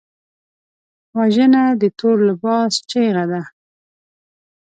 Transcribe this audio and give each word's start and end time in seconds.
وژنه 1.17 1.63
د 1.81 1.83
تور 1.99 2.17
لباس 2.29 2.73
چیغه 2.89 3.23
ده 3.31 3.41